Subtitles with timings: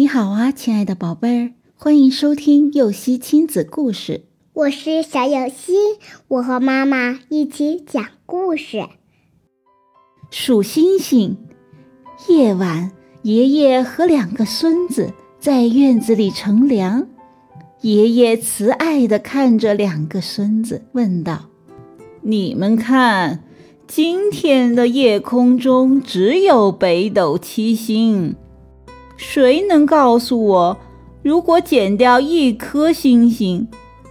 [0.00, 4.24] 你好啊，亲爱的宝贝儿，欢迎收听幼熙亲子故事。
[4.54, 5.74] 我是小幼熙，
[6.26, 8.82] 我和妈妈一起讲故事。
[10.30, 11.36] 数星星。
[12.30, 12.92] 夜晚，
[13.24, 17.06] 爷爷和两个孙子在院子里乘凉。
[17.82, 21.50] 爷爷慈爱地看着两个孙子，问道
[22.24, 23.44] ：“你们看，
[23.86, 28.34] 今天的夜空中只有北斗七星。”
[29.22, 30.78] 谁能告诉我，
[31.22, 33.68] 如果减掉一颗星星，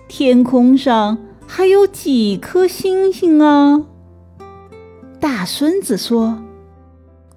[0.08, 3.84] 天空上还有几颗星星啊？
[5.20, 6.38] 大孙子说：“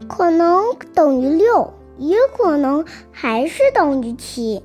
[0.06, 0.62] 可能
[0.92, 4.62] 等于六，也可能还是等于七。”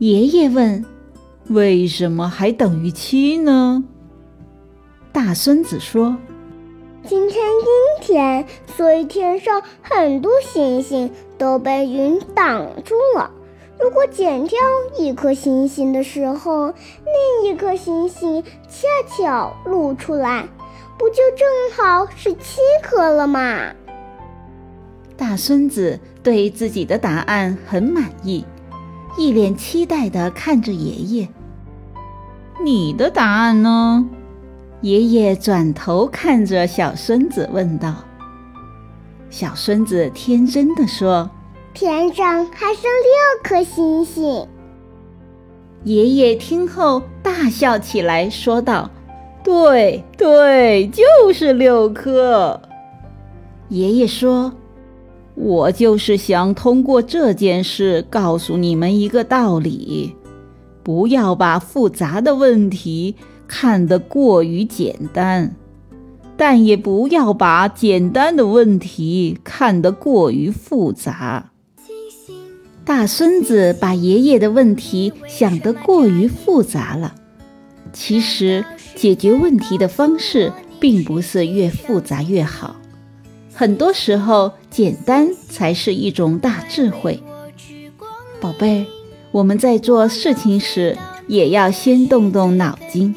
[0.00, 0.82] 爷爷问
[1.50, 3.84] ：“为什么还等于七呢？”
[5.12, 6.16] 大孙子说。
[7.04, 7.66] 今天阴
[8.02, 8.44] 天，
[8.76, 13.30] 所以天上很多星星都被云挡住了。
[13.78, 14.58] 如果减掉
[14.98, 16.74] 一颗星星的时候，
[17.42, 20.48] 另一颗星星恰巧露出来，
[20.98, 21.46] 不就正
[21.76, 23.72] 好是七颗了吗？
[25.16, 28.44] 大孙子对自己的答案很满意，
[29.16, 31.28] 一脸期待地看着爷爷。
[32.64, 34.08] 你的答案呢？
[34.82, 37.94] 爷爷转头看着小孙子问道
[39.30, 41.30] ：“小孙子天真的说，
[41.72, 44.44] 天上还剩六颗星星。”
[45.84, 48.90] 爷爷听后大笑起来，说道
[49.44, 52.60] ：“对对，就是六颗。”
[53.70, 54.52] 爷爷说
[55.36, 60.16] ：“我就是想通过这件事告诉你们一个道理，
[60.82, 63.14] 不要把复杂的问题。”
[63.46, 65.54] 看得过于简单，
[66.36, 71.50] 但也不要把简单的问题看得过于复杂。
[72.84, 77.14] 大孙子把爷爷的问题想得过于复杂了。
[77.92, 78.64] 其实，
[78.96, 82.74] 解决问题的方式并不是越复杂越好，
[83.54, 87.22] 很多时候简单才是一种大智慧。
[88.40, 88.86] 宝贝，
[89.30, 90.96] 我们在做事情时
[91.28, 93.14] 也要先动动脑筋。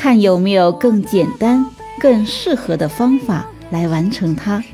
[0.00, 1.62] 看有没有更简单
[2.00, 4.64] 更适合的方法来完成它。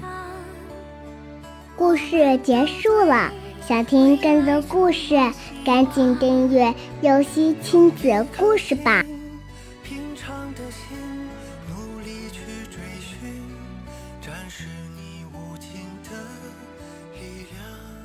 [1.75, 3.33] 故事结束了
[3.67, 5.17] 想听更多故事
[5.65, 9.05] 赶紧订阅游戏亲子故事吧。
[9.83, 10.97] 平常的心
[11.69, 13.29] 努力去追寻
[14.21, 16.17] 展示你无尽的
[17.15, 17.96] 力量。